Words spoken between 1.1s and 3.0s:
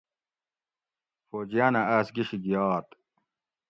فوجیانہ آس گشی گیات